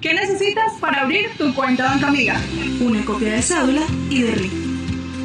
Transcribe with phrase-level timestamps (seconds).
[0.00, 2.40] ¿Qué necesitas para abrir tu cuenta Banca Amiga?
[2.80, 4.52] Una copia de cédula y de RIF.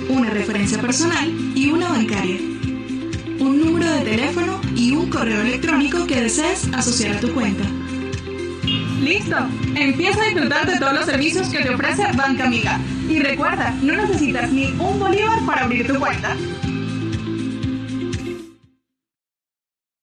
[0.09, 2.37] Una referencia personal y una bancaria.
[3.39, 7.63] Un número de teléfono y un correo electrónico que desees asociar a tu cuenta.
[8.99, 9.37] ¡Listo!
[9.75, 12.79] Empieza a disfrutar de todos los servicios que te ofrece Banca Amiga.
[13.07, 16.35] Y recuerda, no necesitas ni un bolívar para abrir tu cuenta.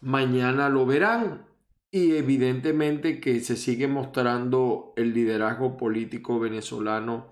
[0.00, 1.46] mañana lo verán.
[1.94, 7.30] Y evidentemente que se sigue mostrando el liderazgo político venezolano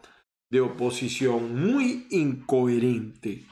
[0.50, 3.46] de oposición muy incoherente.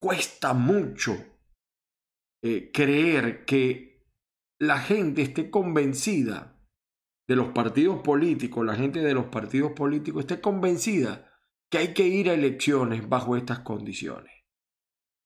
[0.00, 1.16] Cuesta mucho
[2.44, 4.06] eh, creer que
[4.60, 6.55] la gente esté convencida
[7.28, 11.32] de los partidos políticos, la gente de los partidos políticos esté convencida
[11.70, 14.32] que hay que ir a elecciones bajo estas condiciones.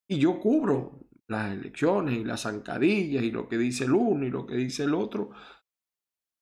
[0.08, 4.30] Y yo cubro las elecciones y las zancadillas y lo que dice el uno y
[4.30, 5.30] lo que dice el otro.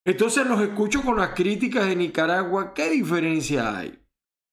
[0.05, 2.73] Entonces los escucho con las críticas de Nicaragua.
[2.73, 3.99] ¿Qué diferencia hay?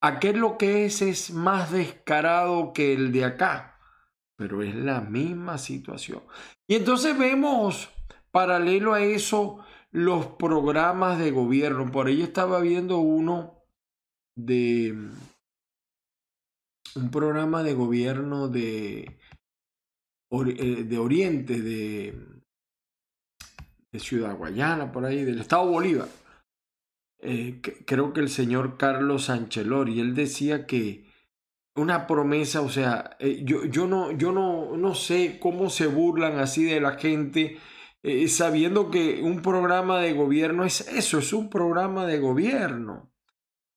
[0.02, 3.80] Aquel lo que es es más descarado que el de acá,
[4.36, 6.22] pero es la misma situación.
[6.66, 7.88] Y entonces vemos
[8.30, 9.64] paralelo a eso
[9.96, 11.90] los programas de gobierno.
[11.90, 13.64] Por ahí estaba viendo uno
[14.36, 14.90] de
[16.94, 19.18] un programa de gobierno de,
[20.30, 22.14] eh, de Oriente, de,
[23.98, 26.08] Ciudad Guayana, por ahí, del Estado Bolívar.
[27.22, 31.06] Eh, creo que el señor Carlos Anchelori, él decía que
[31.74, 36.38] una promesa, o sea, eh, yo, yo, no, yo no, no sé cómo se burlan
[36.38, 37.56] así de la gente,
[38.06, 43.12] eh, sabiendo que un programa de gobierno es eso, es un programa de gobierno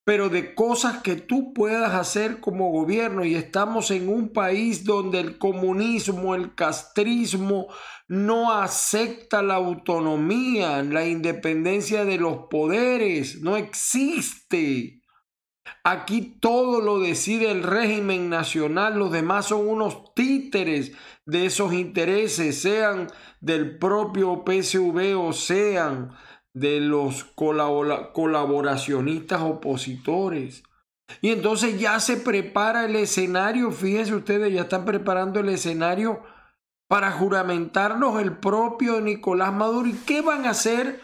[0.09, 5.19] pero de cosas que tú puedas hacer como gobierno y estamos en un país donde
[5.19, 7.67] el comunismo, el castrismo
[8.07, 15.03] no acepta la autonomía, la independencia de los poderes, no existe.
[15.83, 20.91] Aquí todo lo decide el régimen nacional, los demás son unos títeres
[21.29, 23.07] de esos intereses, sean
[23.39, 26.11] del propio PSV o sean
[26.53, 30.63] de los colabora- colaboracionistas opositores.
[31.21, 36.21] Y entonces ya se prepara el escenario, fíjense ustedes, ya están preparando el escenario
[36.87, 39.87] para juramentarnos el propio Nicolás Maduro.
[39.87, 41.01] ¿Y qué van a hacer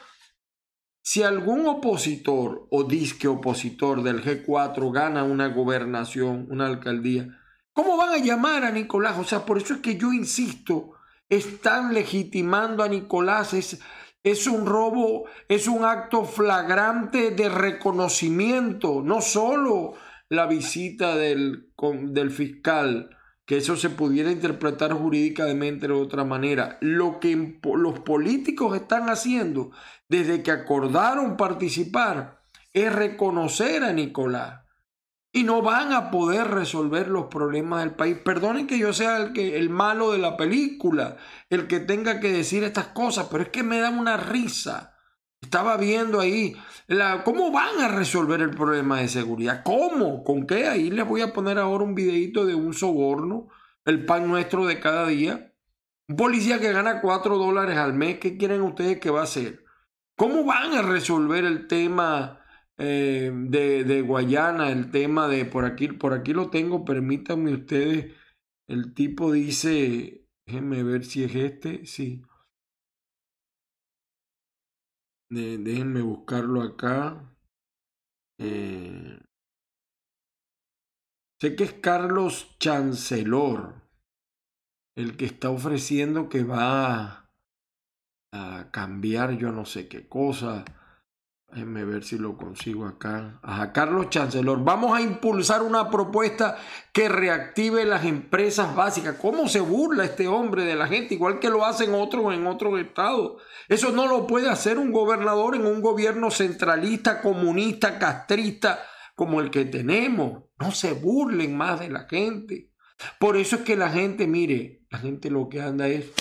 [1.04, 7.40] si algún opositor o disque opositor del G4 gana una gobernación, una alcaldía?
[7.76, 9.18] ¿Cómo van a llamar a Nicolás?
[9.20, 10.94] O sea, por eso es que yo insisto,
[11.28, 13.82] están legitimando a Nicolás, es,
[14.24, 19.96] es un robo, es un acto flagrante de reconocimiento, no solo
[20.30, 21.70] la visita del,
[22.04, 23.10] del fiscal,
[23.46, 26.78] que eso se pudiera interpretar jurídicamente de otra manera.
[26.80, 29.72] Lo que los políticos están haciendo
[30.08, 32.40] desde que acordaron participar
[32.72, 34.65] es reconocer a Nicolás
[35.36, 38.18] y no van a poder resolver los problemas del país.
[38.24, 41.18] Perdonen que yo sea el, que, el malo de la película,
[41.50, 44.96] el que tenga que decir estas cosas, pero es que me dan una risa.
[45.42, 46.56] Estaba viendo ahí
[46.88, 49.62] la, cómo van a resolver el problema de seguridad.
[49.66, 50.24] ¿Cómo?
[50.24, 50.68] ¿Con qué?
[50.68, 53.50] Ahí les voy a poner ahora un videito de un soborno
[53.84, 55.54] el pan nuestro de cada día.
[56.08, 59.66] Un policía que gana 4 dólares al mes, ¿qué quieren ustedes que va a hacer?
[60.16, 62.45] ¿Cómo van a resolver el tema
[62.78, 68.14] eh, de, de, Guayana, el tema de por aquí, por aquí lo tengo, permítanme ustedes,
[68.68, 72.24] el tipo dice, déjenme ver si es este, sí.
[75.30, 77.36] déjenme buscarlo acá.
[78.40, 79.20] Eh,
[81.42, 83.86] sé que es Carlos Chancelor
[84.96, 87.30] el que está ofreciendo que va
[88.34, 90.66] a cambiar yo no sé qué cosa.
[91.56, 93.40] Déjenme ver si lo consigo acá.
[93.42, 94.62] Ajá, Carlos Chancelor.
[94.66, 96.58] Vamos a impulsar una propuesta
[96.92, 99.16] que reactive las empresas básicas.
[99.22, 101.14] ¿Cómo se burla este hombre de la gente?
[101.14, 103.42] Igual que lo hacen otros en otros estados.
[103.70, 108.84] Eso no lo puede hacer un gobernador en un gobierno centralista, comunista, castrista
[109.16, 110.44] como el que tenemos.
[110.60, 112.74] No se burlen más de la gente.
[113.18, 116.12] Por eso es que la gente, mire, la gente lo que anda es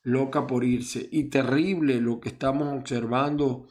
[0.00, 1.06] loca por irse.
[1.12, 3.66] Y terrible lo que estamos observando,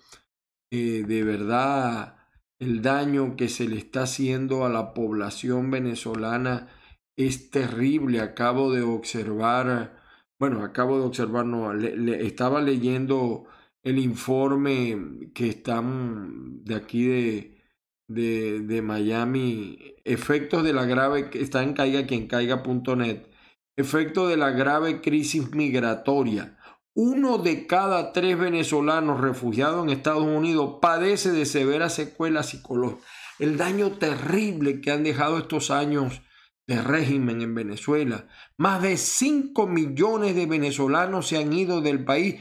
[0.74, 2.18] eh, de verdad,
[2.60, 6.70] el daño que se le está haciendo a la población venezolana
[7.16, 8.22] es terrible.
[8.22, 10.02] Acabo de observar,
[10.40, 13.46] bueno, acabo de observar, no, le, estaba leyendo
[13.84, 17.62] el informe que están de aquí de,
[18.08, 23.28] de, de Miami, efectos de la grave, está en caiga quien caiga.net
[23.76, 26.58] efecto de la grave crisis migratoria.
[26.96, 33.04] Uno de cada tres venezolanos refugiados en Estados Unidos padece de severas secuelas psicológicas.
[33.40, 36.22] El daño terrible que han dejado estos años
[36.68, 38.28] de régimen en Venezuela.
[38.58, 42.40] Más de 5 millones de venezolanos se han ido del país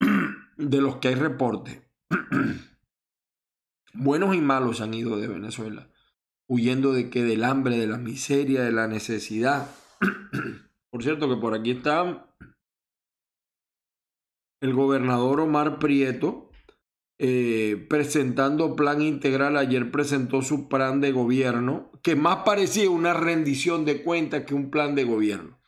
[0.56, 1.90] de los que hay reporte.
[3.94, 5.90] Buenos y malos han ido de Venezuela,
[6.46, 9.68] huyendo de que del hambre, de la miseria, de la necesidad.
[10.90, 12.34] Por cierto que por aquí está
[14.60, 16.48] el gobernador Omar Prieto
[17.20, 19.56] eh, presentando plan integral.
[19.56, 24.70] Ayer presentó su plan de gobierno, que más parecía una rendición de cuentas que un
[24.70, 25.58] plan de gobierno.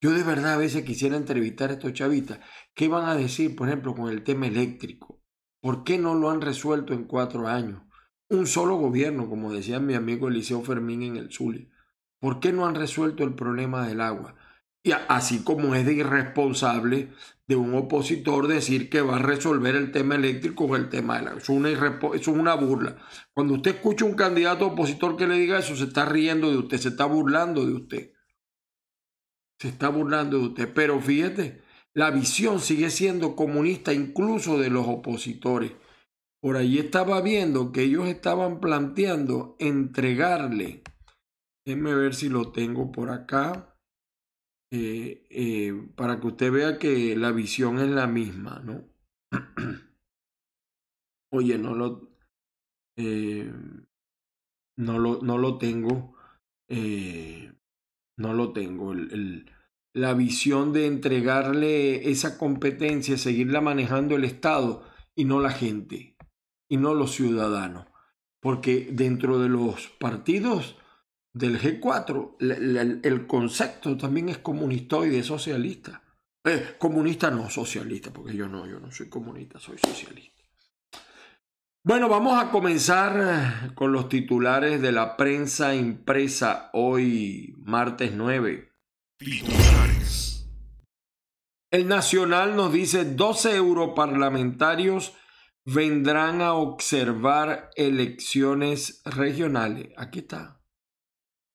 [0.00, 2.40] Yo de verdad a veces quisiera entrevistar a estos chavistas.
[2.74, 5.22] ¿Qué van a decir, por ejemplo, con el tema eléctrico?
[5.60, 7.82] ¿Por qué no lo han resuelto en cuatro años?
[8.28, 11.68] Un solo gobierno, como decía mi amigo Eliseo Fermín en el Zulia.
[12.20, 14.36] ¿Por qué no han resuelto el problema del agua?
[14.84, 17.10] Y así como es de irresponsable
[17.46, 21.28] de un opositor decir que va a resolver el tema eléctrico o el tema del
[21.28, 21.40] agua.
[21.40, 21.70] Es una,
[22.14, 22.96] es una burla.
[23.32, 26.78] Cuando usted escucha un candidato opositor que le diga eso, se está riendo de usted,
[26.78, 28.12] se está burlando de usted.
[29.58, 30.72] Se está burlando de usted.
[30.74, 31.62] Pero fíjate,
[31.94, 35.72] la visión sigue siendo comunista incluso de los opositores.
[36.40, 40.82] Por ahí estaba viendo que ellos estaban planteando entregarle
[41.64, 43.71] Déjenme ver si lo tengo por acá.
[44.74, 48.88] Eh, eh, para que usted vea que la visión es la misma, ¿no?
[51.30, 52.08] Oye, no lo,
[52.96, 53.52] eh,
[54.78, 56.16] no lo, no lo tengo,
[58.16, 58.94] no lo tengo.
[59.92, 66.16] La visión de entregarle esa competencia, seguirla manejando el Estado y no la gente,
[66.70, 67.88] y no los ciudadanos.
[68.40, 70.78] Porque dentro de los partidos
[71.34, 72.36] del G4,
[73.02, 76.02] el, concepto también es comunistoide, socialista.
[76.44, 80.42] Eh, comunista no, socialista, porque yo no, yo no soy comunista, soy socialista.
[81.84, 88.70] Bueno, vamos a comenzar eh, con los titulares de la prensa impresa hoy, martes 9.
[89.18, 90.48] Titulares.
[91.70, 95.14] El Nacional nos dice 12 europarlamentarios
[95.64, 99.88] vendrán a observar elecciones regionales.
[99.96, 100.61] Aquí está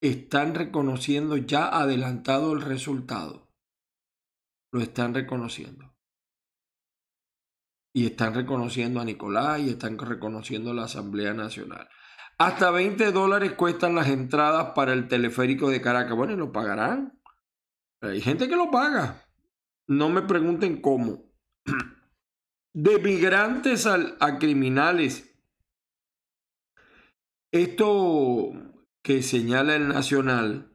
[0.02, 3.48] están reconociendo ya adelantado el resultado.
[4.72, 5.96] Lo están reconociendo.
[7.94, 11.90] Y están reconociendo a Nicolás y están reconociendo a la Asamblea Nacional.
[12.38, 16.16] Hasta 20 dólares cuestan las entradas para el teleférico de Caracas.
[16.16, 17.20] Bueno, y lo pagarán.
[18.02, 19.26] Hay gente que lo paga.
[19.88, 21.34] No me pregunten cómo.
[22.74, 25.36] De migrantes a criminales.
[27.52, 28.52] Esto
[29.08, 30.70] que señala el Nacional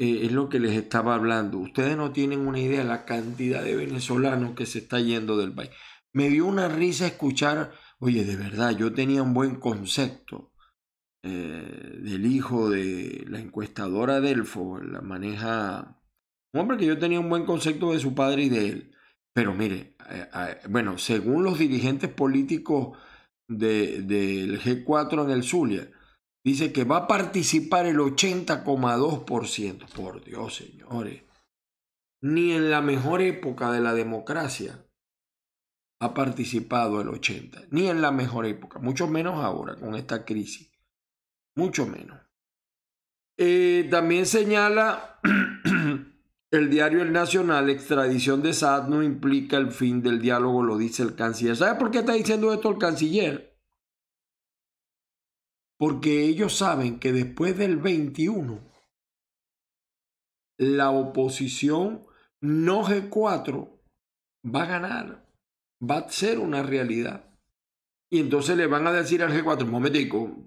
[0.00, 1.58] eh, es lo que les estaba hablando.
[1.58, 5.54] Ustedes no tienen una idea de la cantidad de venezolanos que se está yendo del
[5.54, 5.70] país.
[6.12, 7.70] Me dio una risa escuchar,
[8.00, 10.52] oye, de verdad, yo tenía un buen concepto
[11.22, 16.02] eh, del hijo de la encuestadora Delfo, la maneja,
[16.52, 18.96] un hombre que yo tenía un buen concepto de su padre y de él.
[19.32, 20.26] Pero mire, eh,
[20.68, 22.98] bueno, según los dirigentes políticos
[23.46, 25.88] del G4 en el Zulia,
[26.44, 29.88] dice que va a participar el 80,2%.
[29.94, 31.22] Por Dios, señores.
[32.20, 34.86] Ni en la mejor época de la democracia
[36.00, 37.64] ha participado el 80.
[37.70, 38.78] Ni en la mejor época.
[38.78, 40.70] Mucho menos ahora con esta crisis.
[41.56, 42.20] Mucho menos.
[43.36, 45.18] Eh, también señala
[46.50, 51.02] el diario El Nacional, extradición de Saad no implica el fin del diálogo, lo dice
[51.02, 51.56] el canciller.
[51.56, 53.53] ¿Sabe por qué está diciendo esto el canciller?
[55.78, 58.60] Porque ellos saben que después del 21,
[60.58, 62.06] la oposición
[62.40, 63.80] no G4
[64.44, 65.26] va a ganar,
[65.82, 67.30] va a ser una realidad.
[68.10, 70.46] Y entonces le van a decir al G4, un momentico,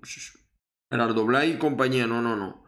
[0.89, 2.65] Gerardo Blay y compañía, no, no, no.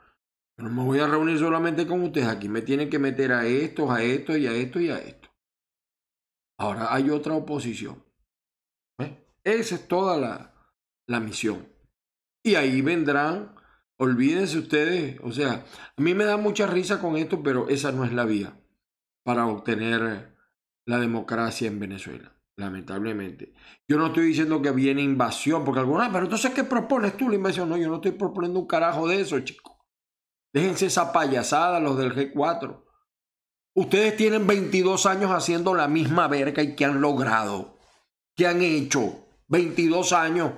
[0.58, 2.28] No me voy a reunir solamente con ustedes.
[2.28, 5.30] Aquí me tienen que meter a estos, a esto y a esto y a esto.
[6.58, 8.04] Ahora hay otra oposición.
[9.42, 10.54] Esa es toda la,
[11.08, 11.69] la misión.
[12.50, 13.54] Y ahí vendrán,
[13.98, 15.64] olvídense ustedes, o sea,
[15.96, 18.60] a mí me da mucha risa con esto, pero esa no es la vía
[19.24, 20.36] para obtener
[20.88, 23.54] la democracia en Venezuela, lamentablemente.
[23.88, 27.36] Yo no estoy diciendo que viene invasión, porque alguna, pero entonces, ¿qué propones tú la
[27.36, 27.70] invasión?
[27.70, 29.76] No, yo no estoy proponiendo un carajo de eso, chicos.
[30.52, 32.84] Déjense esa payasada, los del G4.
[33.76, 37.78] Ustedes tienen 22 años haciendo la misma verga y ¿qué han logrado?
[38.36, 39.28] ¿Qué han hecho?
[39.50, 40.54] 22 años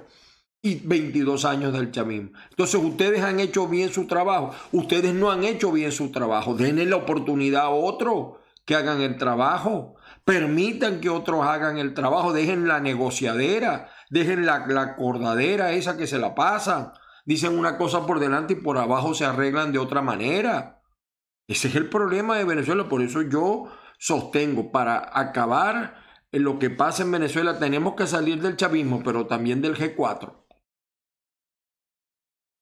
[0.61, 2.31] y 22 años del chavismo.
[2.49, 4.51] Entonces ustedes han hecho bien su trabajo.
[4.71, 6.55] Ustedes no han hecho bien su trabajo.
[6.55, 9.95] Denle la oportunidad a otros que hagan el trabajo.
[10.23, 12.31] Permitan que otros hagan el trabajo.
[12.31, 13.89] Dejen la negociadera.
[14.09, 16.93] Dejen la, la acordadera esa que se la pasan
[17.25, 20.81] dicen una cosa por delante y por abajo se arreglan de otra manera.
[21.47, 23.67] Ese es el problema de Venezuela, por eso yo
[23.99, 25.95] sostengo, para acabar
[26.31, 30.40] lo que pasa en Venezuela tenemos que salir del chavismo, pero también del G4.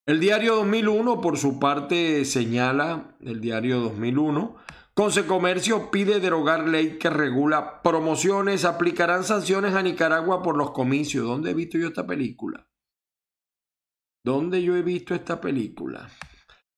[0.09, 4.55] El diario 2001, por su parte, señala, el diario 2001,
[4.95, 11.27] Consecomercio pide derogar ley que regula promociones, aplicarán sanciones a Nicaragua por los comicios.
[11.27, 12.67] ¿Dónde he visto yo esta película?
[14.25, 16.09] ¿Dónde yo he visto esta película?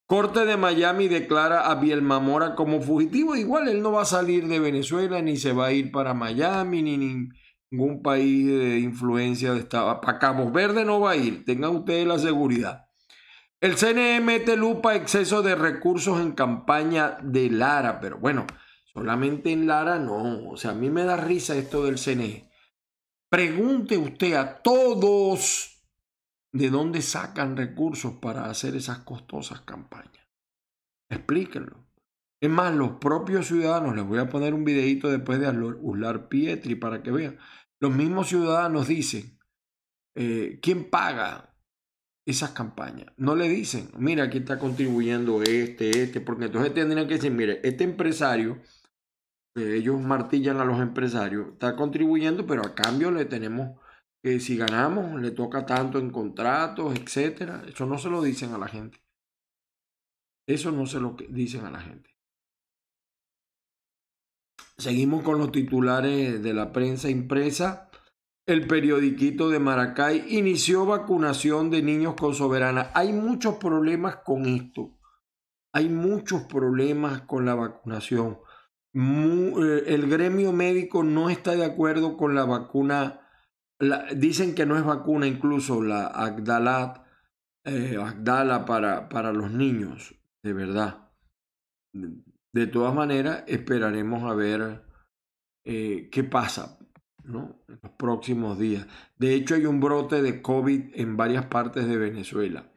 [0.05, 3.37] Corte de Miami declara a Biel Mamora como fugitivo.
[3.37, 6.81] Igual él no va a salir de Venezuela, ni se va a ir para Miami,
[6.81, 6.97] ni
[7.71, 10.01] ningún país de influencia de Estado.
[10.01, 11.45] Para Cabo Verde no va a ir.
[11.45, 12.90] Tengan ustedes la seguridad.
[13.61, 17.99] El CNE mete lupa exceso de recursos en campaña de Lara.
[17.99, 18.47] Pero bueno,
[18.91, 20.49] solamente en Lara no.
[20.49, 22.49] O sea, a mí me da risa esto del CNE.
[23.29, 25.85] Pregunte usted a todos
[26.51, 30.27] de dónde sacan recursos para hacer esas costosas campañas.
[31.07, 31.85] Explíquenlo.
[32.41, 35.47] Es más, los propios ciudadanos, les voy a poner un videito después de
[35.81, 37.37] Uslar Pietri para que vean,
[37.79, 39.37] los mismos ciudadanos dicen,
[40.15, 41.50] eh, ¿quién paga
[42.25, 43.07] esas campañas?
[43.17, 47.59] No le dicen, mira, aquí está contribuyendo este, este, porque entonces tendrían que decir, mire,
[47.63, 48.61] este empresario,
[49.55, 53.77] ellos martillan a los empresarios, está contribuyendo, pero a cambio le tenemos
[54.23, 57.63] que si ganamos le toca tanto en contratos, etcétera.
[57.67, 59.01] Eso no se lo dicen a la gente.
[60.47, 62.09] Eso no se lo dicen a la gente.
[64.77, 67.90] Seguimos con los titulares de la prensa impresa.
[68.47, 72.89] El periodiquito de Maracay inició vacunación de niños con soberana.
[72.93, 74.97] Hay muchos problemas con esto.
[75.73, 78.39] Hay muchos problemas con la vacunación.
[78.93, 83.21] Eh, el gremio médico no está de acuerdo con la vacuna
[84.15, 87.03] dicen que no es vacuna incluso la Agdalat,
[87.65, 91.11] eh, Agdala para, para los niños, de verdad.
[91.93, 94.85] De todas maneras, esperaremos a ver
[95.65, 96.80] eh, qué pasa
[97.23, 97.61] ¿no?
[97.67, 98.87] en los próximos días.
[99.17, 102.71] De hecho, hay un brote de COVID en varias partes de Venezuela.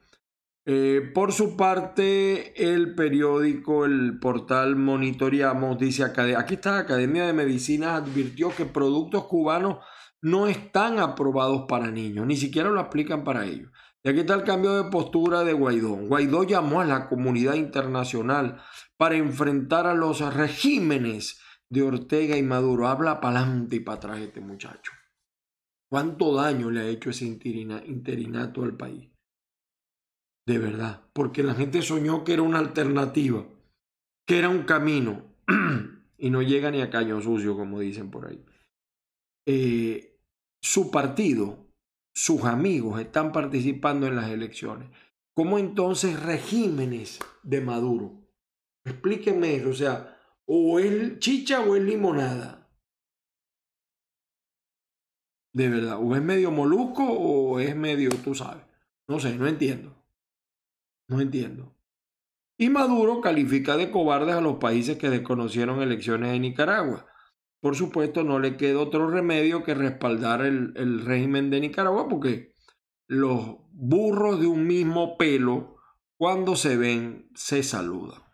[0.67, 7.95] Eh, por su parte, el periódico, el portal Monitoreamos, dice, aquí está, Academia de Medicina
[7.95, 9.77] advirtió que productos cubanos
[10.21, 13.69] no están aprobados para niños, ni siquiera lo aplican para ellos.
[14.03, 15.95] Y aquí está el cambio de postura de Guaidó.
[15.95, 18.59] Guaidó llamó a la comunidad internacional
[18.97, 22.87] para enfrentar a los regímenes de Ortega y Maduro.
[22.87, 24.91] Habla para adelante y para atrás este muchacho.
[25.89, 29.09] ¿Cuánto daño le ha hecho ese interinato al país?
[30.47, 33.45] De verdad, porque la gente soñó que era una alternativa,
[34.27, 35.23] que era un camino,
[36.17, 38.43] y no llega ni a caño sucio, como dicen por ahí.
[39.47, 40.19] Eh,
[40.61, 41.67] su partido,
[42.13, 44.89] sus amigos están participando en las elecciones.
[45.35, 48.21] ¿Cómo entonces regímenes de Maduro?
[48.85, 50.14] Explíquenme eso, o sea,
[50.45, 52.69] o es chicha o es limonada.
[55.53, 58.63] De verdad, o es medio molusco o es medio, tú sabes.
[59.07, 59.95] No sé, no entiendo.
[61.07, 61.75] No entiendo.
[62.57, 67.05] Y Maduro califica de cobardes a los países que desconocieron elecciones en Nicaragua.
[67.61, 72.53] Por supuesto, no le queda otro remedio que respaldar el, el régimen de Nicaragua porque
[73.07, 75.77] los burros de un mismo pelo,
[76.17, 78.24] cuando se ven, se saludan.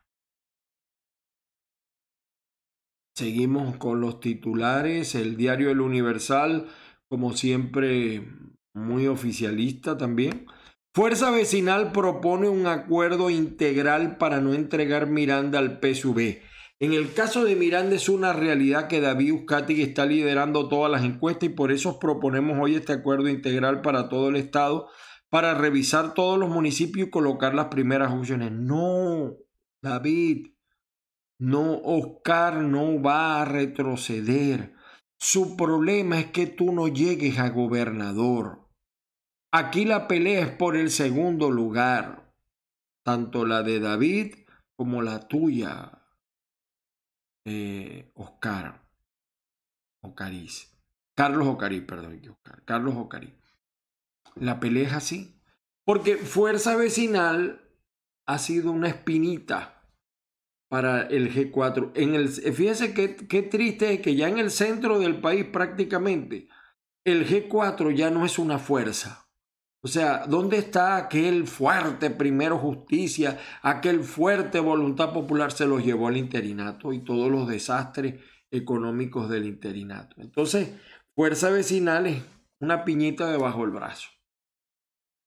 [3.16, 5.16] Seguimos con los titulares.
[5.16, 6.68] El diario El Universal,
[7.10, 8.28] como siempre,
[8.74, 10.46] muy oficialista también.
[10.94, 16.42] Fuerza Vecinal propone un acuerdo integral para no entregar Miranda al PSV.
[16.80, 21.04] En el caso de Miranda es una realidad que David Uzcategui está liderando todas las
[21.04, 24.90] encuestas y por eso proponemos hoy este acuerdo integral para todo el estado
[25.32, 28.52] para revisar todos los municipios y colocar las primeras opciones.
[28.52, 29.38] No,
[29.82, 30.48] David,
[31.42, 34.76] no, Oscar no va a retroceder.
[35.20, 38.70] Su problema es que tú no llegues a gobernador.
[39.52, 42.32] Aquí la pelea es por el segundo lugar,
[43.04, 44.36] tanto la de David
[44.78, 46.04] como la tuya,
[47.46, 48.88] eh, Oscar.
[50.04, 50.80] Ocariz.
[51.16, 52.64] Carlos Ocariz, perdón, Oscar.
[52.66, 53.34] Carlos Ocariz.
[54.36, 55.42] La pelea es así.
[55.86, 57.68] Porque Fuerza Vecinal
[58.28, 59.81] ha sido una espinita
[60.72, 61.92] para el G4.
[61.96, 66.48] En el, fíjense qué, qué triste es que ya en el centro del país prácticamente
[67.04, 69.28] el G4 ya no es una fuerza.
[69.82, 76.08] O sea, ¿dónde está aquel fuerte primero justicia, aquel fuerte voluntad popular se los llevó
[76.08, 80.22] al interinato y todos los desastres económicos del interinato?
[80.22, 80.72] Entonces,
[81.14, 82.24] fuerza vecinal es
[82.62, 84.08] una piñita debajo del brazo.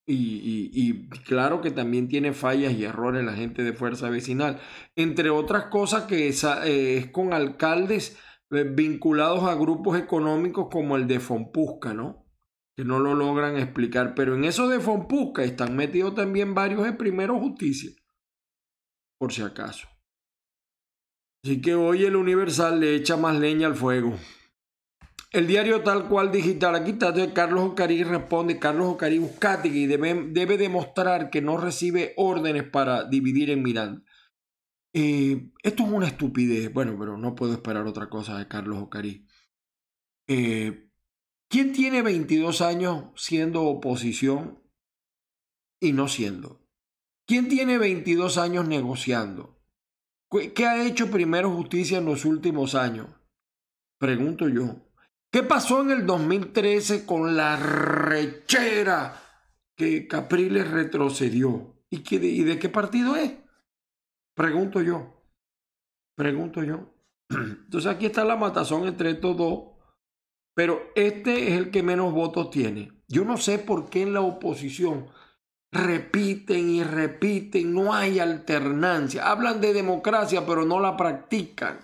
[0.07, 4.61] Y, claro que también tiene fallas y errores la gente de fuerza vecinal.
[4.97, 8.19] Entre otras cosas que eh, es, con alcaldes
[8.51, 12.27] eh, vinculados a grupos económicos como el de Fompusca, ¿no?
[12.77, 14.15] Que no lo logran explicar.
[14.15, 17.91] Pero en eso de Fompusca están metidos también varios de Primero Justicia.
[19.19, 19.89] Por si acaso.
[21.43, 24.19] Así que hoy el Universal le echa más leña al fuego.
[25.35, 29.21] El diario tal cual digital, aquí está Carlos Ocarí responde, Carlos Ocarí
[29.65, 34.05] y debe, debe demostrar que no recibe órdenes para dividir en Miranda.
[34.93, 39.27] Eh, esto es una estupidez, bueno, pero no puedo esperar otra cosa de Carlos Ocarí.
[40.29, 40.89] Eh,
[41.49, 44.63] ¿Quién tiene 22 años siendo oposición
[45.81, 46.65] y no siendo?
[47.27, 49.61] ¿Quién tiene 22 años negociando?
[50.31, 53.09] ¿Qué ha hecho primero justicia en los últimos años?
[53.99, 54.84] Pregunto yo.
[55.35, 59.21] ¿Qué pasó en el 2013 con la rechera
[59.77, 61.75] que Capriles retrocedió?
[61.91, 63.33] ¿Y, ¿Y de qué partido es?
[64.37, 65.25] Pregunto yo.
[66.15, 66.95] Pregunto yo.
[67.31, 69.73] Entonces aquí está la matazón entre estos dos.
[70.55, 72.93] Pero este es el que menos votos tiene.
[73.09, 75.09] Yo no sé por qué en la oposición
[75.73, 79.29] repiten y repiten, no hay alternancia.
[79.29, 81.84] Hablan de democracia, pero no la practican.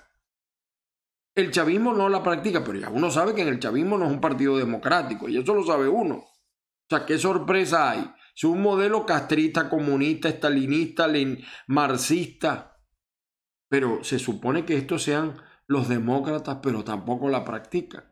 [1.41, 4.13] El chavismo no la practica, pero ya uno sabe que en el chavismo no es
[4.13, 6.17] un partido democrático, y eso lo sabe uno.
[6.17, 8.13] O sea, ¿qué sorpresa hay?
[8.37, 11.09] Es un modelo castrista, comunista, estalinista,
[11.67, 12.77] marxista.
[13.71, 18.05] Pero se supone que estos sean los demócratas, pero tampoco la practican.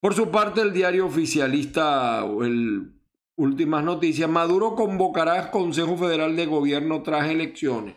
[0.00, 2.94] Por su parte, el diario oficialista, el
[3.36, 7.96] Últimas Noticias, Maduro convocará al Consejo Federal de Gobierno tras elecciones.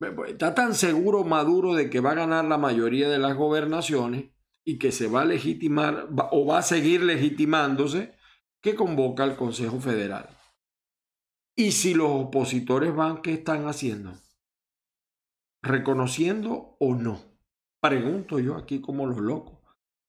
[0.00, 4.30] Pues, está tan seguro Maduro de que va a ganar la mayoría de las gobernaciones
[4.64, 8.14] y que se va a legitimar o va a seguir legitimándose
[8.62, 10.30] que convoca al Consejo Federal.
[11.54, 14.14] Y si los opositores van, ¿qué están haciendo?
[15.62, 17.20] ¿Reconociendo o no?
[17.82, 19.58] Pregunto yo aquí como los locos.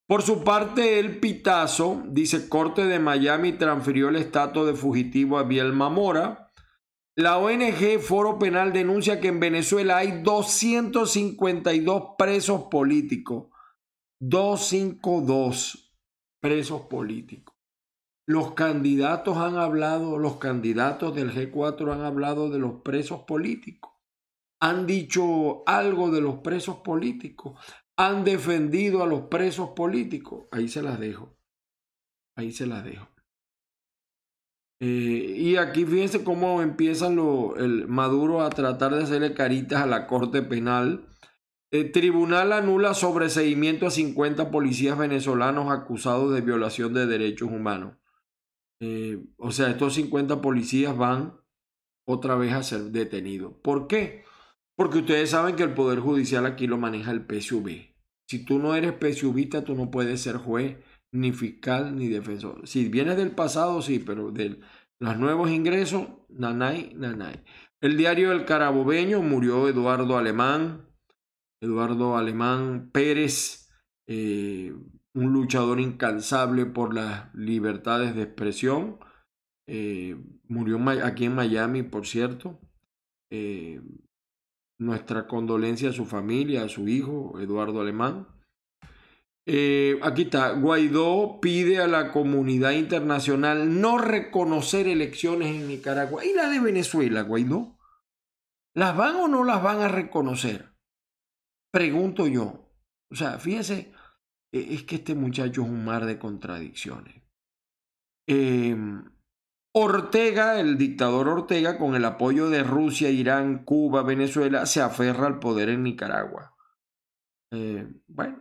[0.07, 5.43] Por su parte, el Pitazo dice Corte de Miami transfirió el estatus de fugitivo a
[5.43, 6.40] Bielma Mora
[7.21, 13.47] la ONG Foro Penal denuncia que en Venezuela hay 252 presos políticos.
[14.19, 15.93] 252
[16.39, 17.55] presos políticos.
[18.27, 23.91] Los candidatos han hablado, los candidatos del G4 han hablado de los presos políticos.
[24.59, 27.59] Han dicho algo de los presos políticos.
[27.97, 30.45] Han defendido a los presos políticos.
[30.51, 31.35] Ahí se las dejo.
[32.35, 33.10] Ahí se las dejo.
[34.83, 37.19] Eh, y aquí fíjense cómo empiezan
[37.57, 41.07] el Maduro a tratar de hacerle caritas a la Corte Penal.
[41.69, 47.95] El tribunal anula sobreseimiento a 50 policías venezolanos acusados de violación de derechos humanos.
[48.79, 51.39] Eh, o sea, estos 50 policías van
[52.07, 53.53] otra vez a ser detenidos.
[53.61, 54.23] ¿Por qué?
[54.75, 57.93] Porque ustedes saben que el Poder Judicial aquí lo maneja el PSUV.
[58.27, 60.77] Si tú no eres PSUVista, tú no puedes ser juez
[61.11, 62.67] ni fiscal ni defensor.
[62.67, 64.61] Si vienes del pasado, sí, pero del,
[64.99, 67.43] Los nuevos ingresos, nanay, nanay.
[67.81, 70.87] El diario del Carabobeño murió Eduardo Alemán,
[71.61, 73.69] Eduardo Alemán Pérez,
[74.07, 74.73] eh,
[75.13, 78.99] un luchador incansable por las libertades de expresión.
[79.67, 80.15] Eh,
[80.47, 82.59] murió aquí en Miami, por cierto.
[83.31, 83.81] Eh,
[84.79, 88.27] nuestra condolencia a su familia, a su hijo, Eduardo Alemán.
[89.45, 96.23] Eh, aquí está, Guaidó pide a la comunidad internacional no reconocer elecciones en Nicaragua.
[96.25, 97.77] ¿Y la de Venezuela, Guaidó?
[98.73, 100.73] ¿Las van o no las van a reconocer?
[101.71, 102.71] Pregunto yo.
[103.09, 103.91] O sea, fíjense,
[104.51, 107.21] e, es que este muchacho es un mar de contradicciones.
[108.27, 109.03] Em,
[109.73, 115.39] Ortega, el dictador Ortega, con el apoyo de Rusia, Irán, Cuba, Venezuela, se aferra al
[115.39, 116.55] poder en Nicaragua.
[117.51, 118.40] Eh, bueno,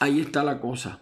[0.00, 1.00] ahí está la cosa.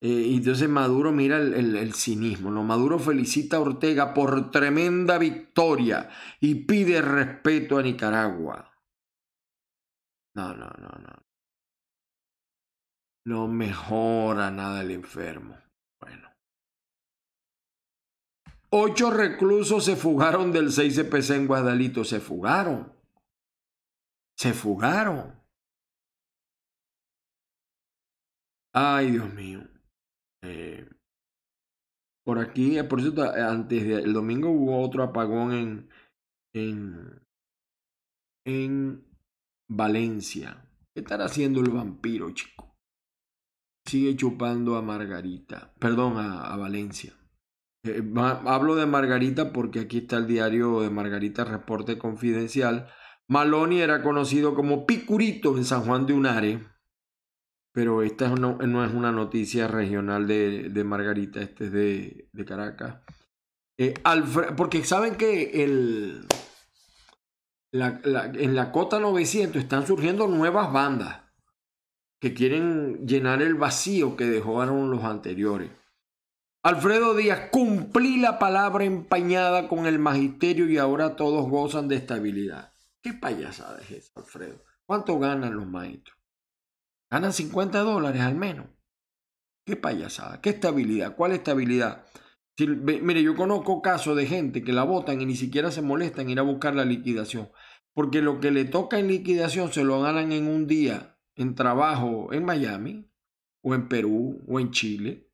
[0.00, 2.50] Eh, entonces Maduro mira el, cinismo.
[2.50, 2.64] ¿no?
[2.64, 6.10] Maduro felicita a Ortega por tremenda victoria
[6.40, 8.72] y pide respeto a Nicaragua.
[10.34, 11.22] No, no, no, no.
[13.24, 15.56] No mejora nada el enfermo.
[16.00, 16.28] Bueno.
[18.70, 22.04] Ocho reclusos se fugaron del 6CPC en Guadalito.
[22.04, 22.92] Se fugaron.
[24.36, 25.41] Se fugaron.
[28.74, 29.62] Ay, Dios mío.
[30.42, 30.88] Eh,
[32.24, 35.90] por aquí, eh, por cierto, antes del domingo hubo otro apagón en,
[36.54, 37.20] en,
[38.46, 39.04] en
[39.68, 40.68] Valencia.
[40.94, 42.76] ¿Qué estará haciendo el vampiro, chico?
[43.86, 47.14] Sigue chupando a Margarita, perdón, a Valencia.
[47.84, 52.88] Eh, hablo de Margarita porque aquí está el diario de Margarita, reporte confidencial.
[53.28, 56.64] Maloni era conocido como Picurito en San Juan de Unare,
[57.72, 63.00] pero esta no, es una noticia regional de, Margarita, este es de, Caracas.
[63.78, 63.94] Eh,
[64.56, 66.26] porque saben que el,
[67.72, 71.22] en la cota 900 están surgiendo nuevas bandas
[72.20, 75.70] que quieren llenar el vacío que dejaron los anteriores.
[76.64, 82.72] Alfredo Díaz, cumplí la palabra empañada con el magisterio y ahora todos gozan de estabilidad.
[83.02, 84.62] ¿Qué payasada es eso, Alfredo?
[84.86, 86.21] ¿Cuánto ganan los maestros?
[87.12, 88.68] Ganan 50 dólares al menos.
[89.66, 90.40] ¿Qué payasada?
[90.40, 91.14] ¿Qué estabilidad?
[91.14, 92.06] ¿Cuál estabilidad?
[92.56, 96.30] mire, yo conozco casos de gente que la votan y ni siquiera se molestan en
[96.30, 97.50] ir a buscar la liquidación.
[97.92, 102.32] Porque lo que le toca en liquidación se lo ganan en un día en trabajo
[102.32, 103.10] en Miami,
[103.62, 105.30] o en Perú, o en Chile,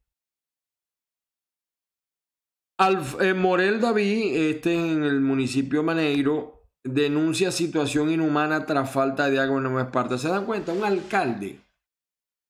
[3.20, 9.58] eh, Morel David, este en el municipio Maneiro, denuncia situación inhumana tras falta de agua
[9.58, 10.18] en Nueva Esparta.
[10.18, 10.72] ¿Se dan cuenta?
[10.72, 11.60] Un alcalde,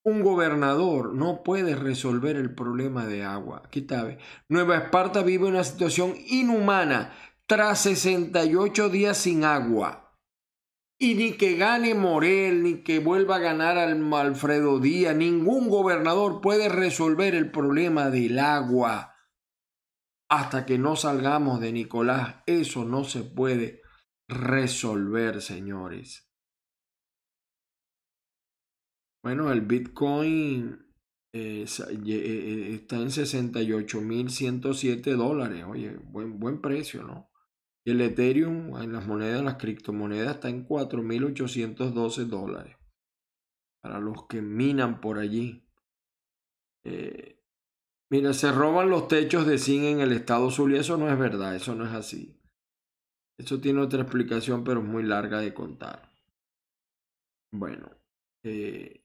[0.09, 3.63] un gobernador no puede resolver el problema de agua.
[4.49, 7.13] Nueva Esparta vive una situación inhumana
[7.47, 10.17] tras 68 días sin agua.
[11.01, 16.41] Y ni que gane Morel, ni que vuelva a ganar al Alfredo Díaz, ningún gobernador
[16.41, 19.15] puede resolver el problema del agua
[20.29, 23.81] hasta que no salgamos de Nicolás, eso no se puede
[24.29, 26.28] resolver, señores.
[29.29, 30.87] Bueno, el Bitcoin
[31.35, 35.67] eh, eh, eh, está en 68.107 dólares.
[35.69, 37.31] Oye, buen, buen precio, ¿no?
[37.85, 42.79] Y el Ethereum en las monedas, las criptomonedas, está en 4.812 dólares.
[43.83, 45.69] Para los que minan por allí.
[48.11, 50.81] Mira, se roban los techos de zinc en el estado Zulia.
[50.81, 52.41] Eso no es verdad, eso no es así.
[53.37, 56.11] Eso tiene otra explicación, pero muy larga de contar.
[57.53, 57.91] Bueno,
[58.43, 59.05] eh,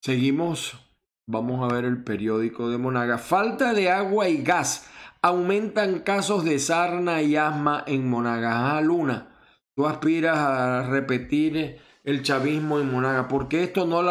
[0.00, 0.78] seguimos.
[1.26, 3.18] Vamos a ver el periódico de Monaga.
[3.18, 4.90] Falta de agua y gas.
[5.22, 8.76] Aumentan casos de sarna y asma en Monaga.
[8.76, 9.36] Ah, Luna,
[9.74, 13.28] tú aspiras a repetir el chavismo en Monaga.
[13.28, 14.10] porque esto no lo,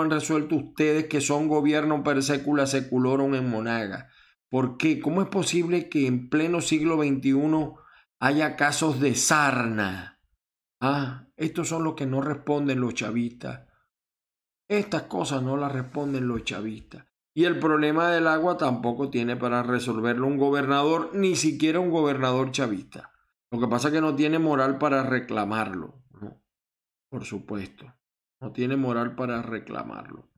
[0.00, 4.08] han resuelto ustedes que son gobierno per secula seculorum en Monaga?
[4.48, 5.00] ¿Por qué?
[5.00, 7.72] ¿Cómo es posible que en pleno siglo XXI
[8.20, 10.20] haya casos de sarna?
[10.80, 13.71] Ah, estos son los que no responden los chavistas.
[14.72, 17.04] Estas cosas no las responden los chavistas.
[17.34, 22.52] Y el problema del agua tampoco tiene para resolverlo un gobernador, ni siquiera un gobernador
[22.52, 23.12] chavista.
[23.50, 26.02] Lo que pasa es que no tiene moral para reclamarlo.
[27.10, 27.94] Por supuesto.
[28.40, 30.30] No tiene moral para reclamarlo.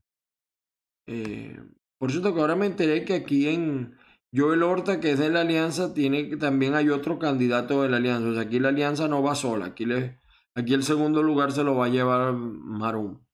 [1.07, 1.57] Eh,
[1.97, 3.95] por cierto, que ahora me enteré que aquí en
[4.33, 8.27] Joel Horta, que es de la Alianza, tiene también hay otro candidato de la Alianza.
[8.27, 9.67] O sea, aquí la Alianza no va sola.
[9.67, 10.19] Aquí, le,
[10.55, 13.24] aquí el segundo lugar se lo va a llevar Marum.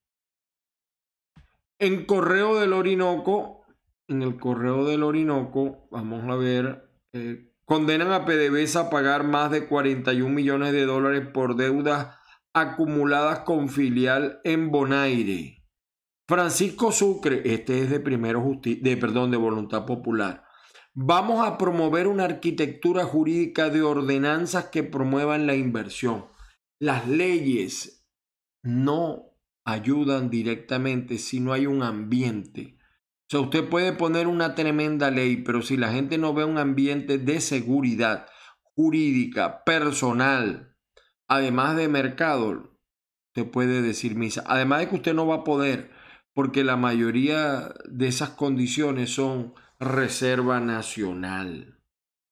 [1.82, 3.66] En Correo del Orinoco,
[4.08, 9.50] en el correo del Orinoco, vamos a ver, eh, condenan a PDVSA a pagar más
[9.50, 12.20] de 41 millones de dólares por deudas
[12.54, 15.66] acumuladas con filial en Bonaire.
[16.30, 20.44] Francisco Sucre, este es de primero de perdón, de voluntad popular.
[20.94, 26.26] Vamos a promover una arquitectura jurídica de ordenanzas que promuevan la inversión.
[26.80, 28.06] Las leyes
[28.62, 29.31] no
[29.66, 32.78] ayudan directamente si no hay un ambiente.
[32.80, 36.58] O sea, usted puede poner una tremenda ley, pero si la gente no ve un
[36.58, 38.28] ambiente de seguridad
[38.76, 40.76] jurídica, personal,
[41.28, 42.78] además de mercado,
[43.30, 44.44] usted puede decir misa.
[44.48, 45.92] Además de que usted no va a poder,
[46.34, 51.80] porque la mayoría de esas condiciones son reserva nacional.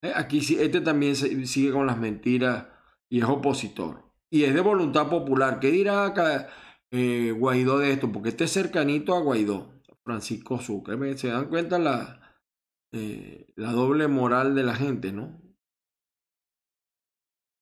[0.02, 2.68] Eh, aquí este también sigue con las mentiras
[3.10, 4.12] y es opositor.
[4.30, 5.60] Y es de voluntad popular.
[5.60, 6.50] ¿Qué dirá acá
[6.92, 8.12] eh, Guaidó de esto?
[8.12, 11.18] Porque este es cercanito a Guaidó, Francisco Sucre.
[11.18, 12.38] Se dan cuenta la,
[12.92, 15.42] eh, la doble moral de la gente, ¿no?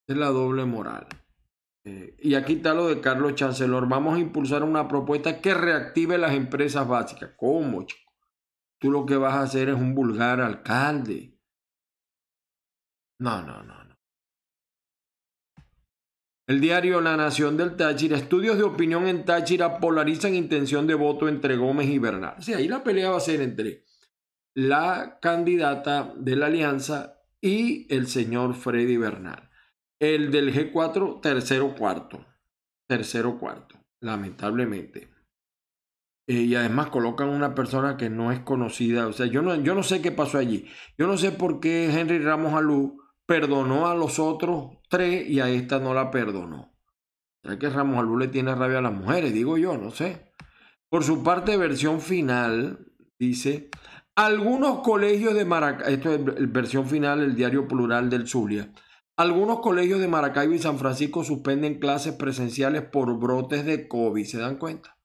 [0.06, 1.06] Es la doble moral.
[1.84, 3.88] Eh, y aquí está lo de Carlos Chancellor.
[3.88, 7.32] Vamos a impulsar una propuesta que reactive las empresas básicas.
[7.36, 8.12] ¿Cómo, chico?
[8.80, 11.38] Tú lo que vas a hacer es un vulgar alcalde.
[13.18, 13.77] No, no, no.
[16.48, 18.16] El diario La Nación del Táchira.
[18.16, 22.36] Estudios de opinión en Táchira polarizan intención de voto entre Gómez y Bernal.
[22.42, 23.84] Sí, ahí la pelea va a ser entre
[24.54, 29.50] la candidata de la alianza y el señor Freddy Bernal.
[30.00, 32.24] El del G4, tercero cuarto.
[32.88, 35.10] Tercero cuarto, lamentablemente.
[36.26, 39.06] Eh, y además colocan una persona que no es conocida.
[39.06, 40.66] O sea, yo no, yo no sé qué pasó allí.
[40.96, 45.48] Yo no sé por qué Henry Ramos Alú perdonó a los otros tres y a
[45.48, 46.72] esta no la perdonó.
[47.42, 49.32] ¿Será que Ramos Alú le tiene rabia a las mujeres?
[49.32, 50.32] Digo yo, no sé.
[50.90, 53.68] Por su parte, versión final, dice,
[54.16, 58.72] algunos colegios de Maracay, esto es versión final, el diario plural del Zulia,
[59.18, 64.24] algunos colegios de Maracaibo y San Francisco suspenden clases presenciales por brotes de COVID.
[64.24, 64.96] ¿Se dan cuenta?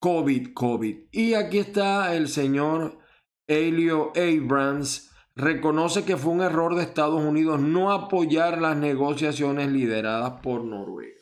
[0.00, 0.96] COVID, COVID.
[1.12, 2.98] Y aquí está el señor
[3.46, 5.09] Elio Abrams.
[5.40, 11.20] Reconoce que fue un error de Estados Unidos no apoyar las negociaciones lideradas por Noruega.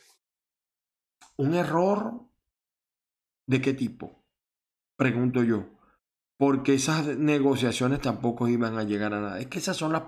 [1.36, 2.22] ¿Un error?
[3.46, 4.24] ¿De qué tipo?
[4.96, 5.66] Pregunto yo.
[6.36, 9.38] Porque esas negociaciones tampoco iban a llegar a nada.
[9.38, 10.02] Es que esas son las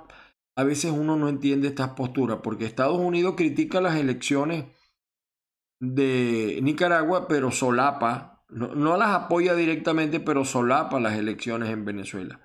[0.57, 4.66] a veces uno no entiende estas posturas, porque Estados Unidos critica las elecciones
[5.81, 12.40] de Nicaragua, pero solapa, no, las apoya directamente, pero solapa las elecciones en Venezuela.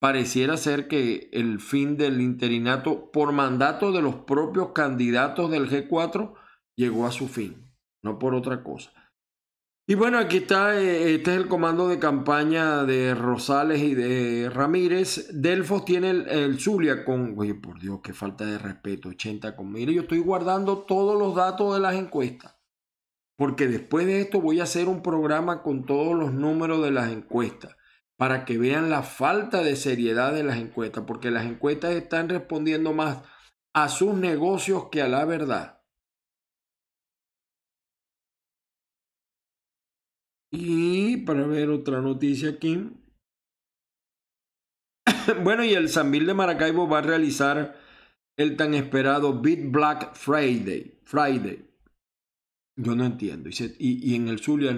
[0.00, 6.34] Pareciera ser que el fin del interinato por mandato de los propios candidatos del G4
[6.74, 7.70] llegó a su fin,
[8.02, 8.92] no por otra cosa.
[9.90, 14.48] Y bueno, aquí está, eh, este es el comando de campaña de Rosales y de
[14.48, 15.28] Ramírez.
[15.32, 19.92] Delfos tiene el, Zulia con, oye, por Dios, qué falta de respeto, 80 con, mire,
[19.92, 22.56] yo estoy guardando todos los datos de las encuestas,
[23.36, 27.10] porque después de esto voy a hacer un programa con todos los números de las
[27.10, 27.76] encuestas,
[28.20, 32.92] para que vean la falta de seriedad de las encuestas, porque las encuestas están respondiendo
[32.92, 33.22] más
[33.74, 35.82] a sus negocios que a la verdad.
[40.52, 42.92] Y para ver otra noticia aquí.
[45.42, 47.74] bueno, y el Sambil de Maracaibo va a realizar
[48.36, 51.00] el tan esperado Beat Black Friday.
[51.04, 51.70] Friday.
[52.76, 53.48] Yo no entiendo.
[53.78, 54.76] Y, en el Zulia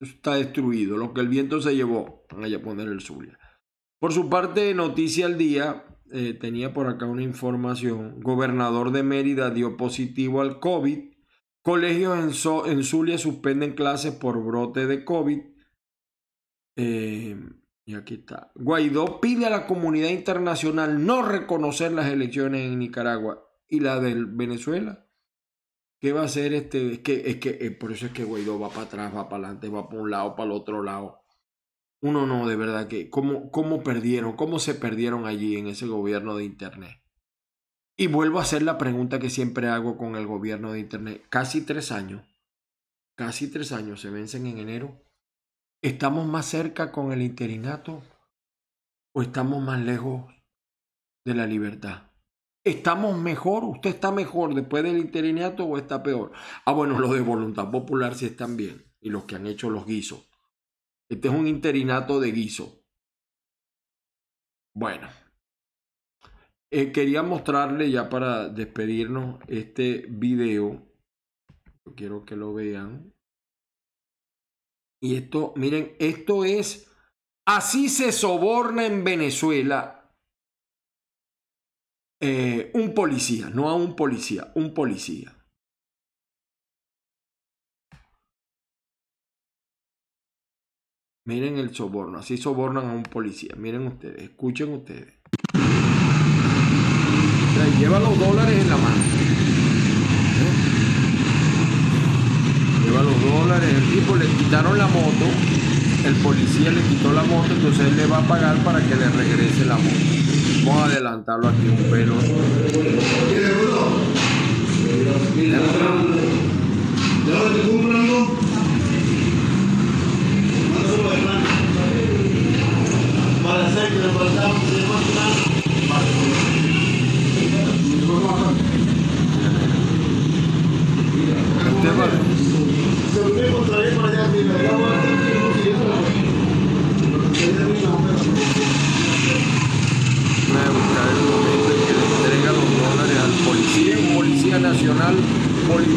[0.00, 0.96] está destruido.
[0.96, 2.24] Lo que el viento se llevó.
[2.30, 3.38] Van a poner el Zulia.
[3.98, 8.20] Por su parte, Noticia al Día eh, tenía por acá una información.
[8.20, 11.14] Gobernador de Mérida dio positivo al COVID
[11.64, 15.40] Colegios en, Zulia suspenden clases por brote de COVID.
[16.76, 17.40] Eh,
[17.86, 18.52] y aquí está.
[18.54, 24.14] Guaidó pide a la comunidad internacional no reconocer las elecciones en Nicaragua y la de
[24.14, 25.03] Venezuela.
[26.04, 26.92] ¿Qué va a hacer este?
[26.92, 29.46] Es que, es que eh, por eso es que Guaidó va para atrás, va para
[29.46, 31.24] adelante, va para un lado, para el otro lado.
[32.02, 34.36] Uno no, de verdad que, ¿cómo, cómo perdieron?
[34.36, 37.00] ¿Cómo se perdieron allí en ese gobierno de Internet?
[37.96, 41.24] Y vuelvo a hacer la pregunta que siempre hago con el gobierno de Internet.
[41.30, 42.22] Casi tres años,
[43.16, 45.00] casi tres años se vencen en enero.
[45.80, 48.02] ¿Estamos más cerca con el interinato
[49.14, 50.30] o estamos más lejos
[51.24, 52.13] de la libertad?
[52.64, 53.64] ¿Estamos mejor?
[53.64, 56.32] ¿Usted está mejor después del interinato o está peor?
[56.64, 58.90] Ah, bueno, los de voluntad popular sí están bien.
[59.00, 60.26] Y los que han hecho los guisos.
[61.10, 62.82] Este es un interinato de guiso.
[64.74, 65.08] Bueno,
[66.70, 70.82] eh, quería mostrarle ya para despedirnos este video.
[71.94, 73.12] quiero que lo vean.
[75.02, 76.90] Y esto, miren, esto es
[77.46, 80.03] Así se soborna en Venezuela
[82.26, 85.36] eh, un policía, no a un policía, un policía.
[91.26, 93.54] Miren el soborno, así sobornan a un policía.
[93.58, 95.14] Miren ustedes, escuchen ustedes.
[97.78, 99.02] lleva los dólares en la mano.
[100.40, 100.54] ¿Eh?
[102.84, 105.26] Lleva los dólares, el tipo le quitaron la moto,
[106.04, 109.08] el policía le quitó la moto, entonces él le va a pagar para que le
[109.08, 109.96] regrese la moto.
[110.64, 112.14] Vamos a adelantarlo aquí un pelo.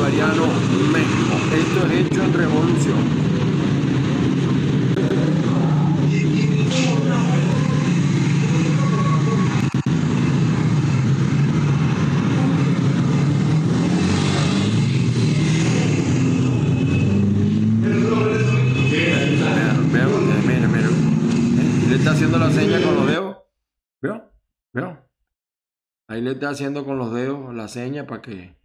[0.09, 1.35] México.
[1.53, 2.97] Esto es hecho en revolución.
[19.91, 20.89] Mira, mira,
[21.89, 23.37] Le está haciendo la seña con los dedos.
[24.01, 24.31] ¿Veo?
[24.71, 24.97] ¿Veo?
[26.07, 28.55] Ahí le está haciendo con los dedos la seña para que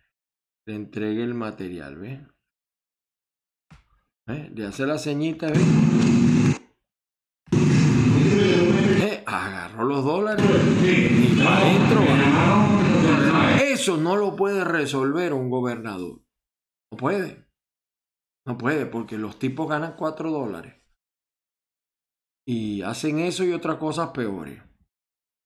[0.64, 2.20] le entregue el material, ¿ves?
[4.28, 4.50] ¿Eh?
[4.54, 5.58] Le hace la ceñita, ¿ves?
[7.52, 9.24] ¿Eh?
[9.26, 10.46] Agarró los dólares
[11.46, 12.02] adentro.
[13.64, 16.22] Eso no lo puede resolver un gobernador.
[16.92, 17.44] No puede.
[18.46, 20.74] No puede, porque los tipos ganan cuatro dólares.
[22.46, 24.62] Y hacen eso y otras cosas peores.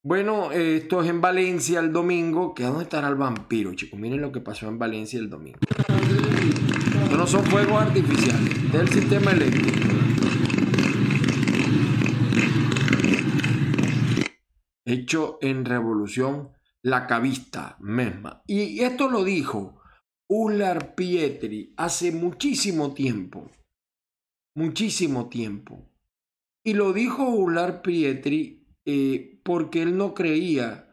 [0.03, 2.53] Bueno, esto es en Valencia el domingo.
[2.53, 3.99] ¿Que dónde estará el vampiro, chicos?
[3.99, 5.59] Miren lo que pasó en Valencia el domingo.
[5.59, 9.77] Estos no son fuegos artificiales, del sistema eléctrico.
[14.85, 16.51] Hecho en revolución
[16.83, 18.43] la cavista misma.
[18.47, 19.81] Y esto lo dijo
[20.29, 23.49] Ular Pietri hace muchísimo tiempo.
[24.55, 25.91] Muchísimo tiempo.
[26.63, 30.89] Y lo dijo Ular Pietri eh, porque él no creía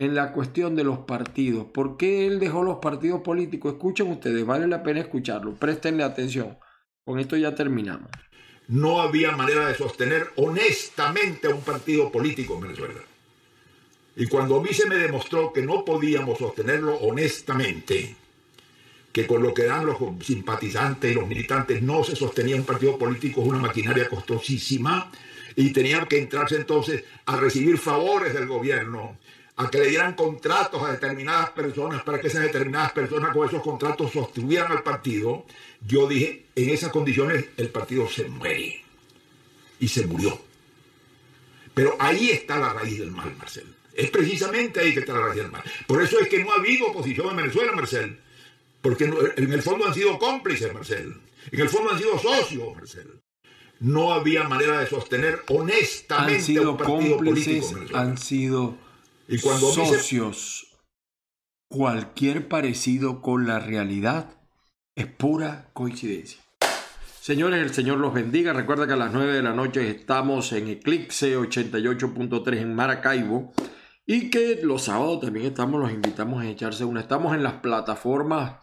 [0.00, 1.66] en la cuestión de los partidos.
[1.66, 3.74] ¿Por qué él dejó los partidos políticos?
[3.74, 6.58] Escuchen ustedes, vale la pena escucharlo, préstenle atención.
[7.04, 8.10] Con esto ya terminamos.
[8.66, 13.00] No había manera de sostener honestamente a un partido político en Venezuela.
[14.16, 18.16] Y cuando a mí se me demostró que no podíamos sostenerlo honestamente,
[19.12, 22.98] que con lo que dan los simpatizantes y los militantes no se sostenía un partido
[22.98, 25.08] político, es una maquinaria costosísima,
[25.56, 29.18] y tenían que entrarse entonces a recibir favores del gobierno,
[29.56, 33.62] a que le dieran contratos a determinadas personas para que esas determinadas personas con esos
[33.62, 35.44] contratos sostuvieran al partido,
[35.86, 38.82] yo dije, en esas condiciones el partido se muere.
[39.78, 40.40] Y se murió.
[41.74, 43.74] Pero ahí está la raíz del mal, Marcel.
[43.94, 45.62] Es precisamente ahí que está la raíz del mal.
[45.86, 48.18] Por eso es que no ha habido oposición en Venezuela, Marcel.
[48.80, 51.14] Porque en el fondo han sido cómplices, Marcel.
[51.50, 53.21] En el fondo han sido socios, Marcel
[53.82, 58.78] no había manera de sostener honestamente han sido un partido cómplices, Han sido
[59.26, 60.68] y cuando socios.
[61.68, 64.38] Cualquier parecido con la realidad
[64.94, 66.40] es pura coincidencia.
[67.20, 68.52] Señores, el Señor los bendiga.
[68.52, 73.52] Recuerda que a las 9 de la noche estamos en Eclipse 88.3 en Maracaibo.
[74.06, 77.00] Y que los sábados también estamos, los invitamos a echarse una.
[77.00, 78.58] Estamos en las plataformas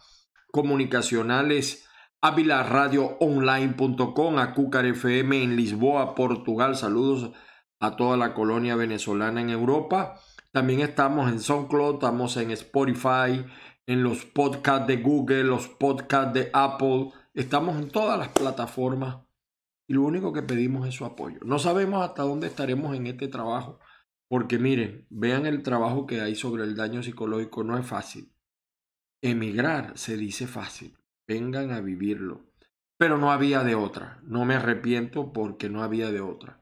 [0.52, 1.88] comunicacionales
[2.22, 6.76] avilaradioonline.com, a Cúcar FM en Lisboa, Portugal.
[6.76, 7.32] Saludos
[7.78, 10.20] a toda la colonia venezolana en Europa.
[10.52, 13.42] También estamos en SoundCloud, estamos en Spotify,
[13.86, 17.08] en los podcasts de Google, los podcasts de Apple.
[17.32, 19.20] Estamos en todas las plataformas
[19.86, 21.38] y lo único que pedimos es su apoyo.
[21.42, 23.80] No sabemos hasta dónde estaremos en este trabajo,
[24.28, 28.34] porque miren, vean el trabajo que hay sobre el daño psicológico, no es fácil.
[29.22, 30.99] Emigrar se dice fácil
[31.30, 32.44] vengan a vivirlo.
[32.98, 34.20] Pero no había de otra.
[34.24, 36.60] No me arrepiento porque no había de otra.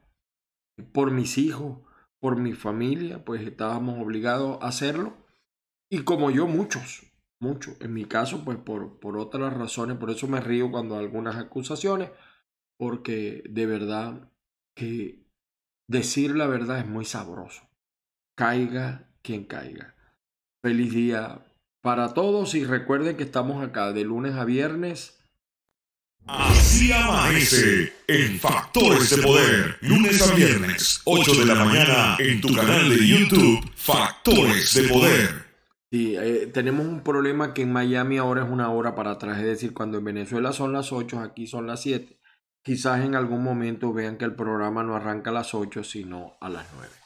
[0.92, 1.80] Por mis hijos,
[2.20, 5.16] por mi familia, pues estábamos obligados a hacerlo.
[5.90, 7.10] Y como yo, muchos,
[7.40, 7.80] muchos.
[7.80, 12.10] En mi caso, pues por, por otras razones, por eso me río cuando algunas acusaciones,
[12.78, 14.30] porque de verdad
[14.76, 15.26] que
[15.88, 17.62] decir la verdad es muy sabroso.
[18.36, 19.96] Caiga quien caiga.
[20.62, 21.47] Feliz día
[21.88, 25.18] para todos y recuerden que estamos acá de lunes a viernes
[26.26, 32.54] Así amanece en Factores de Poder, lunes a viernes, 8 de la mañana, en tu
[32.54, 35.46] canal de YouTube, Factores de Poder.
[35.90, 39.44] Sí, eh, tenemos un problema que en Miami ahora es una hora para atrás, es
[39.44, 42.18] decir, cuando en Venezuela son las 8, aquí son las 7.
[42.62, 46.50] Quizás en algún momento vean que el programa no arranca a las 8, sino a
[46.50, 46.97] las 9.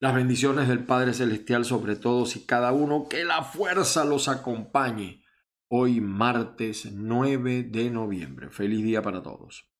[0.00, 5.24] Las bendiciones del Padre Celestial sobre todos y cada uno, que la fuerza los acompañe
[5.68, 8.50] hoy martes 9 de noviembre.
[8.50, 9.73] Feliz día para todos.